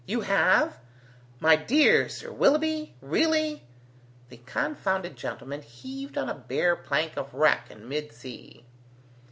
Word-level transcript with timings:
You 0.07 0.21
have? 0.21 0.79
My 1.39 1.55
dear 1.55 2.09
Sir 2.09 2.31
Willoughby? 2.31 2.95
Really?" 3.01 3.61
The 4.29 4.37
confounded 4.37 5.15
gentleman 5.15 5.61
heaved 5.61 6.17
on 6.17 6.27
a 6.27 6.33
bare 6.33 6.75
plank 6.75 7.17
of 7.17 7.35
wreck 7.35 7.69
in 7.69 7.87
mid 7.87 8.11
sea. 8.11 8.65